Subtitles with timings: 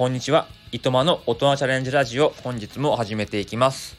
[0.00, 0.48] こんにちは。
[0.72, 3.98] いとまの大人チャレンジラジオ、本日も始めていきます。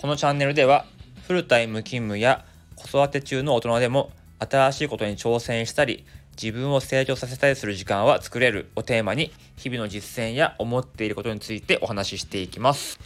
[0.00, 0.86] このチャンネルでは、
[1.26, 6.06] フルタイム勤務や子育て中の大人でも、新しいことに挑戦したり、
[6.42, 12.98] 自分を成長させたりする時間は作れるをテーマに、日々の実践や思っていることについてお話ししていきます。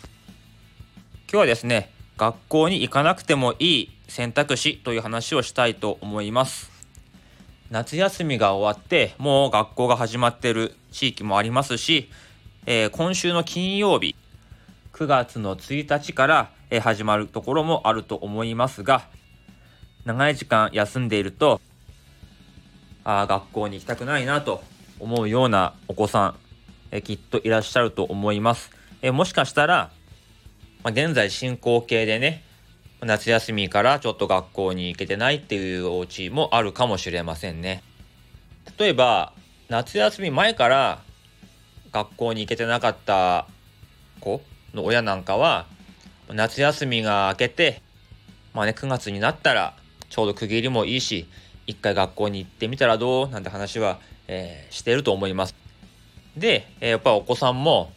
[1.29, 6.80] 今日はですね、学校に行かなくてもいい選択肢という話をしたいと思います。
[7.71, 12.11] 夏休みが終わってもう学校が始まってる地域もありますし、
[12.67, 14.17] えー、今週の金曜日
[14.93, 19.05] 9月の1日から、え、始まるところもあると思いますが
[20.05, 21.61] 長い時間休んでいると
[23.05, 24.65] あ学校に行きたくないなと
[24.99, 26.35] 思うようなお子さん、
[26.91, 28.71] え、きっといらっしゃると思います。
[29.01, 29.93] えもしかしたら、
[30.83, 32.43] まあ、現在進行形でね
[33.03, 37.83] 夏休みからちょっと学校に行けてないっていうお家もあるかもしれませんね。
[38.79, 39.33] 例えば、
[39.69, 41.03] 夏休み前から
[41.93, 43.47] 学校に行けてなかった
[44.21, 44.43] 子
[44.75, 45.67] の親なんかは、
[46.29, 47.83] 夏休みが明けて、
[48.53, 49.75] まあね、9月になったら
[50.11, 51.27] ちょうど区切りもいいし、
[51.67, 53.99] 一回学校に行ってみたらどうなんて話は、
[54.29, 55.55] えー、してると思います。
[56.37, 57.93] で、えー、やっぱお子さんも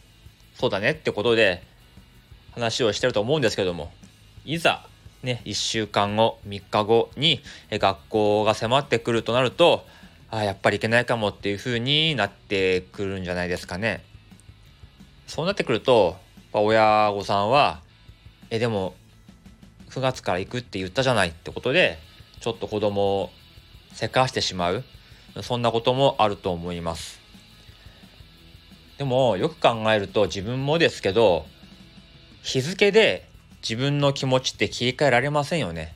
[0.56, 1.62] そうだねってことで
[2.52, 3.92] 話をしてると思うんですけども、
[4.46, 4.86] いざ
[5.24, 9.86] ね、1週間後、3日後に学校が迫ってくるとなると、
[10.30, 14.04] あやっぱりいけないかもっていう風になってくるんじゃないですかね。
[15.26, 16.18] そうなってくると、
[16.52, 17.80] 親御さんは、
[18.50, 18.96] え、でも、
[19.92, 22.00] 9月から行くって言ったじゃないってことで、
[22.42, 23.30] ちょっと子供を
[23.94, 24.84] せかしてしまう。
[25.42, 27.22] そんなこともあると思います。
[28.98, 31.46] でも、よく考えると自分もですけど、
[32.42, 33.30] 日付で
[33.64, 35.96] 自分の気持ちって切り替えられませんよね。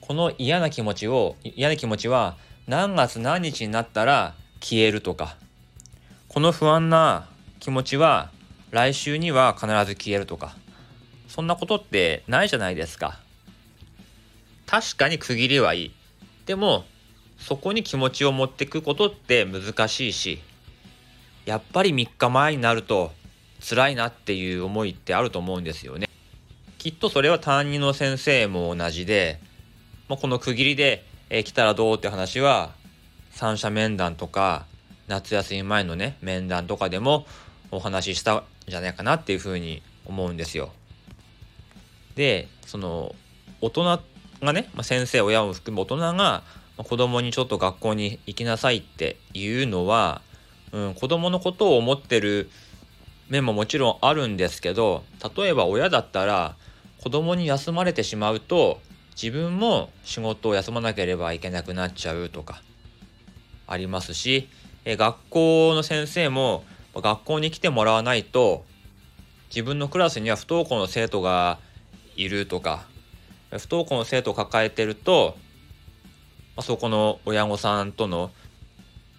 [0.00, 2.36] この嫌な気持ちを、嫌な気持ちは
[2.68, 5.36] 何月何日になったら消えるとか、
[6.28, 8.30] この不安な気持ちは
[8.70, 10.56] 来週には必ず消えるとか、
[11.26, 13.18] そんなことってないじゃないですか。
[14.66, 15.92] 確かに区切りはいい。
[16.46, 16.84] でも、
[17.38, 20.40] そこに気持ちを持っていくことって難しいし、
[21.44, 23.10] やっぱり3日前になると
[23.68, 26.08] 辛いなっていう思いってあると思うんですよね。
[26.82, 29.38] きっとそれは担任の先生も同じで、
[30.08, 32.72] まあ、この区切りで、えー、来たらどうって話は
[33.30, 34.66] 三者面談とか
[35.06, 37.24] 夏休み前のね面談とかでも
[37.70, 40.72] お話ししたんじゃないかなっていうふうに思うんですよ。
[42.16, 43.14] でその
[43.60, 44.00] 大人
[44.42, 46.42] がね、まあ、先生親を含む大人が、
[46.78, 50.20] 子供にちょっと学校に行きなさいっていうのは、
[50.72, 52.50] うん、子供のことを思ってる
[53.28, 55.04] 面ももちろんあるんですけど
[55.36, 56.56] 例えば親だったら
[57.02, 58.80] 子供に休まれてしまうと
[59.20, 62.62] 自分も仕事を休まなければいけなくなっちゃうとか
[63.66, 64.48] ありますし
[64.84, 66.64] え学校の先生も
[66.94, 68.64] 学校に来てもらわないと
[69.48, 71.58] 自分のクラスには不登校の生徒が
[72.16, 72.84] いるとか
[73.50, 75.36] 不登校の生徒を抱えてると、
[76.56, 78.30] ま、そこの親御さんとの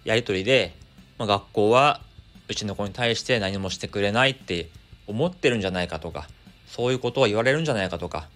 [0.04, 0.74] やり取りで、
[1.18, 2.00] ま、学校は
[2.48, 4.68] うちの子に対して何もしてくれないって
[5.06, 6.28] 思ってるんじゃないかとか
[6.74, 8.28] そういうことを言われるんじゃないかとか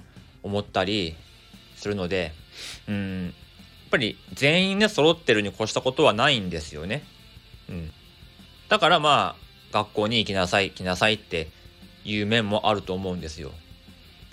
[0.44, 1.16] 思ったり
[1.74, 2.32] するので
[2.86, 3.34] うんやっ
[3.90, 7.02] ぱり全員ね揃ってるに越したことはないんですよね。
[7.68, 7.90] うん、
[8.68, 9.36] だからまあ
[9.72, 11.48] 学校に行きなさい行きなさいって
[12.04, 13.50] いう面もあると思うんですよ。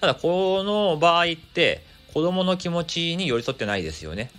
[0.02, 1.82] ただこの場合って
[2.14, 4.30] 子供の気持ちに寄り添ってないですよね。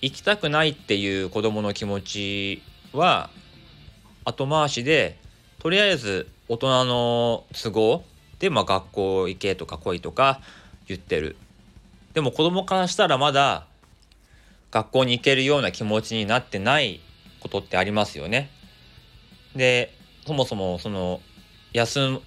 [0.00, 2.62] 行きたくないっていう子供の気持ち
[2.92, 3.30] は
[4.24, 5.18] 後回しで
[5.58, 8.04] とりあえず大人の都合
[8.42, 10.40] で、まあ、学校行けとか来いとか
[10.88, 11.36] 言ってる。
[12.12, 13.66] でも子供からしたらまだ
[14.72, 16.98] 学校に行けるような気持ちになってない
[17.38, 18.50] ことってありますよね。
[19.54, 19.94] で、
[20.26, 21.20] そもそもその
[21.72, 22.18] 休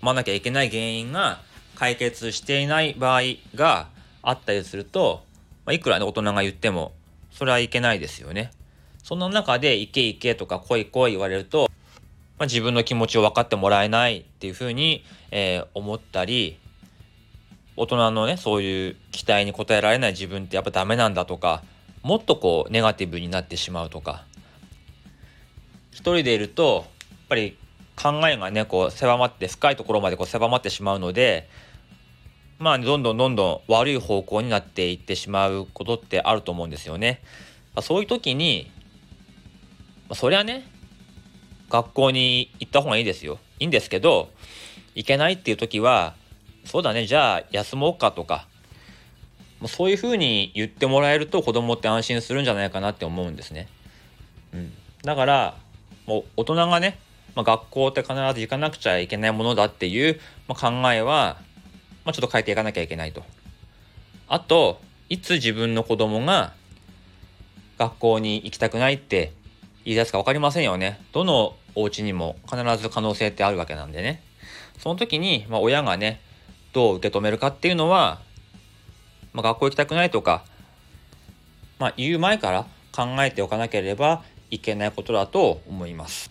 [0.00, 1.42] まなきゃいけない原因が
[1.74, 3.20] 解決していない場合
[3.54, 3.88] が
[4.22, 5.22] あったりすると、
[5.66, 6.94] まあ、いくらね大人が言っても
[7.30, 8.52] それはいけないですよね。
[9.02, 11.70] その中で行け行けとか来い来い言われると
[12.38, 16.58] まあ、自分の気持ちを分かってもらえないっていうふうに、えー、思ったり
[17.76, 21.62] 大人のねそういう期待に応えられない自分ってやっぱダメなんだとか
[22.02, 24.24] もっとこうネガティブになってしまうとか
[25.90, 27.56] 一人でいるとやっぱり
[27.96, 31.48] 考えがねこう狭まって深いところまでこう狭まってしまうので
[32.58, 37.20] まあどんどんどんどん悪い方向になっていってしまうことってあると思うんですよね。
[37.82, 38.70] そういう時に、
[40.08, 40.64] まあ、そりゃね
[41.68, 43.38] 学校に行った方がいいですよ。
[43.58, 44.30] いいんですけど、
[44.94, 46.14] 行けないっていう時は、
[46.64, 48.46] そうだね、じゃあ休もうかとか、
[49.60, 53.68] もうそういうふうに言ってもらえると子供って安心するんじゃないかなって思うんですね。
[54.52, 54.72] うん。
[55.02, 55.56] だから、
[56.06, 56.98] もう大人がね、
[57.34, 61.38] まあ、学校って必ず行かなくちゃいけないものだっていう、まあ、考えは、
[62.04, 63.22] まあ、ちょっと変えていかなきゃいけないと。
[64.28, 66.54] あと、いつ自分の子供が
[67.78, 69.32] 学校に行きたくないって
[69.92, 71.00] い出すか分かりませんよね。
[71.12, 74.22] どのお家にも必ず可能性ってあるわけなんでね。
[74.78, 76.20] その時に、まあ、親がね、
[76.72, 78.20] どう受け止めるかっていうのは、
[79.32, 80.44] まあ、学校行きたくないとか、
[81.78, 86.30] まあ、言う前から考えておかなければいけないことだと思います。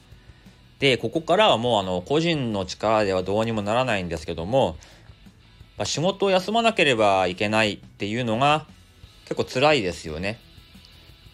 [0.80, 4.78] で、ここからはもうあの個人の力ではどうにもならないんですけども、
[5.78, 8.68] まあ、仕事を休まなければいけないっていうのが
[9.26, 10.40] 結構辛いですよね。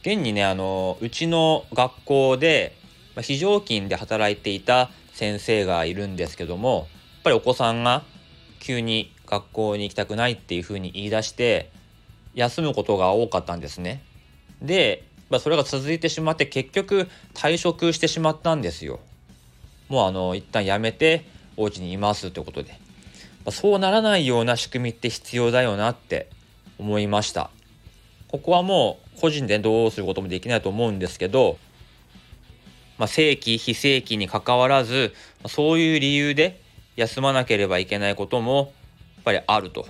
[0.02, 2.76] 現にね、あの、うちの学校で、
[3.22, 6.88] 非常勤で働いていた先生がいるんですけども、やっ
[7.24, 8.04] ぱりお子さんが
[8.60, 11.72] 急に学校に行きたくないっていうふうに言い出して、
[12.34, 14.02] 休むことが多かったんですね。
[14.62, 19.00] で、まあ、それが続いてしまって結局退職してしまったんですよ。
[19.88, 21.26] もうあの一旦辞めて
[21.58, 22.78] お家にいますということで、ま
[23.48, 26.30] あ、そうならないような仕組みって必要だよなって
[26.80, 27.52] 思いました。
[28.32, 31.58] ここはもう個人でどうすることもできないと思うんですけど、
[32.98, 35.14] まあ、正規非正規にかかわらず
[35.48, 36.62] そういう理由で
[36.96, 38.74] 休まなければいけないことも
[39.16, 39.86] やっぱりあると。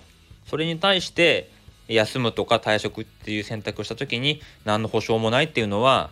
[0.47, 1.49] それに対して
[1.87, 6.09] 休むとか退職っていう選択をした時に何の保証もないっていうのは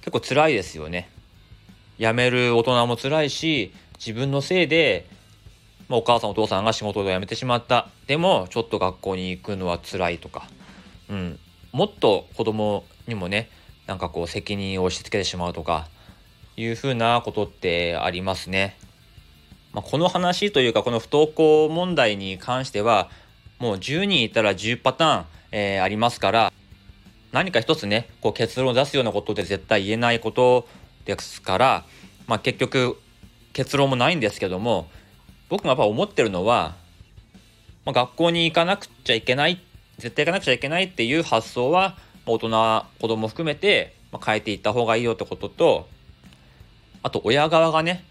[0.00, 1.08] 結構辛いですよね。
[1.98, 5.06] 辞める大人も辛いし自分のせいで、
[5.88, 10.48] まあ、お母さんお父さんが仕事を辞めてしまったでもちょっと学校に行くのは辛いとか、
[11.12, 11.38] うん、
[11.72, 13.50] もっと子供にもね
[13.86, 15.86] なんかこう責任を押し付けてしまうとか
[16.56, 18.76] いうふうなことってありますね。
[19.72, 23.10] まあ、この話というかこの不登校問題に関しては
[23.58, 26.52] もう10人いたら10パターン、えー、ありますから
[27.30, 30.68] 何か一つねこう結論を出すようなことで絶対言えないこと
[31.06, 31.84] ですから、
[32.26, 32.98] まあ、結局
[33.54, 34.88] 結論もないんですけども
[35.48, 36.74] 僕がやっぱ思ってるのは、
[37.86, 39.58] まあ、学校に行かなくちゃいけないっ
[40.02, 41.96] 絶対行かなくちゃいけないっていう発想は
[42.26, 43.94] 大人子供含めて
[44.24, 45.88] 変えていった方がいいよってことと
[47.04, 48.04] あと親側がね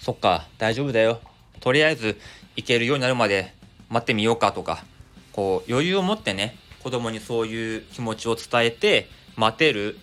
[0.00, 1.20] そっか大丈夫だよ
[1.58, 2.18] とりあえず
[2.54, 3.52] 行けるようになるまで
[3.88, 4.84] 待ってみようかとか
[5.32, 9.98] こう余裕を持ってね子供にそういう気持ちを伝えて待てる、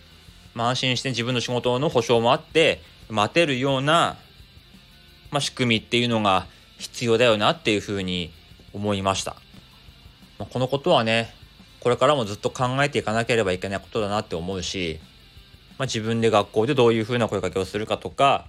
[0.53, 4.17] まあ、安心して自分の仕事の保証もあって待てるような、
[5.31, 6.45] まあ、仕組みっていうのが
[6.77, 8.33] 必要だよなっていうふうに
[8.73, 9.37] 思いました。
[10.39, 11.33] まあ、このことはね
[11.79, 14.99] これからもずっと考えていかなければいけないことだなって思うし、
[15.77, 18.47] まあ、自分で学校でどういうふうな声かけをするかとか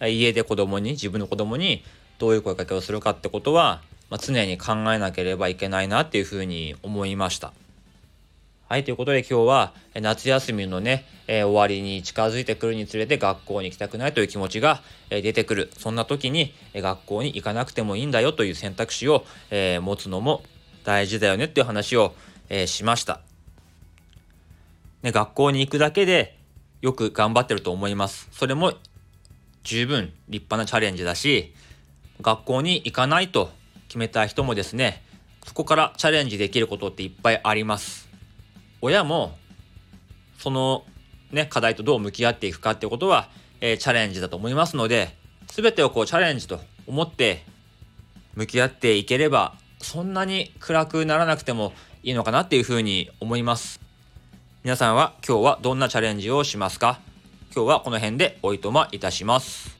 [0.00, 1.84] 家で子供に自分の子供に
[2.18, 7.52] どういう声かけをするかってことは、まあ、常に考えなければいけないなっていうふうに思いました。
[8.68, 15.70] はい、ということで今日は夏休みのね、えー、終わりに近づいてくるにつれて学校に行きたくないという気持ちが、え、出てくる。
[15.78, 20.42] そんな時に、え、学校に行かなくてもいいんだよという選択肢を、え持つのも
[20.88, 22.14] 大事だよねっていう話を、
[22.48, 23.20] えしました。
[25.02, 26.38] ね、学校に行くだけで
[26.80, 28.26] よく頑張ってると思います。
[28.32, 28.72] それも
[29.64, 31.52] 十分立派なチャレンジだし、
[32.22, 33.50] 学校に行かないと
[33.88, 35.02] 決めた人もですね、
[35.44, 38.08] そこからチャレンジできることっていっぱいあります。
[38.80, 39.36] 親も、
[40.38, 40.86] その
[41.32, 43.28] ね、課題とどう向き合っていくかっていうことは、
[43.60, 45.14] えー、チャレンジだと思いますので、
[45.48, 47.44] 全てをこうチャレンジと思って
[48.36, 53.80] 向き合っていければ、そんなに暗くならなくてもいいのかなっていうふうに思います。
[54.64, 57.00] 皆さんは今日はどんなチャレンジをしますか？
[57.54, 59.77] 今日はこの辺でおいとまいたします。